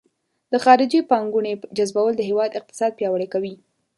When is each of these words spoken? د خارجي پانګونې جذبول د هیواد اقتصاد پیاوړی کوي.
د 0.51 0.53
خارجي 0.63 0.99
پانګونې 1.09 1.53
جذبول 1.77 2.13
د 2.17 2.21
هیواد 2.29 2.57
اقتصاد 2.59 2.91
پیاوړی 2.99 3.27
کوي. 3.33 3.53